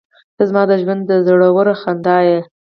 [0.35, 2.39] •ته زما د ژونده زړور خندا یې.